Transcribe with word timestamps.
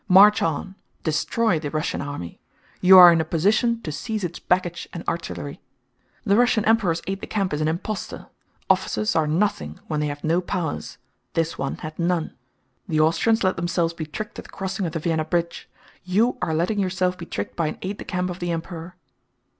March 0.07 0.41
on, 0.41 0.73
destroy 1.03 1.59
the 1.59 1.69
Russian 1.69 2.01
army.... 2.01 2.39
You 2.79 2.97
are 2.97 3.13
in 3.13 3.21
a 3.21 3.23
position 3.23 3.83
to 3.83 3.91
seize 3.91 4.23
its 4.23 4.39
baggage 4.39 4.89
and 4.91 5.03
artillery. 5.07 5.61
The 6.23 6.35
Russian 6.35 6.65
Emperor's 6.65 7.03
aide 7.05 7.21
de 7.21 7.27
camp 7.27 7.53
is 7.53 7.61
an 7.61 7.67
impostor. 7.67 8.25
Officers 8.67 9.15
are 9.15 9.27
nothing 9.27 9.79
when 9.85 9.99
they 9.99 10.07
have 10.07 10.23
no 10.23 10.41
powers; 10.41 10.97
this 11.35 11.59
one 11.59 11.75
had 11.85 11.99
none.... 11.99 12.33
The 12.89 12.99
Austrians 12.99 13.43
let 13.43 13.57
themselves 13.57 13.93
be 13.93 14.07
tricked 14.07 14.39
at 14.39 14.45
the 14.45 14.49
crossing 14.49 14.87
of 14.87 14.93
the 14.93 14.97
Vienna 14.97 15.23
bridge, 15.23 15.69
you 16.03 16.35
are 16.41 16.55
letting 16.55 16.79
yourself 16.79 17.15
be 17.15 17.27
tricked 17.27 17.55
by 17.55 17.67
an 17.67 17.77
aide 17.83 17.99
de 17.99 18.05
camp 18.05 18.31
of 18.31 18.39
the 18.39 18.49
Emperor. 18.49 18.95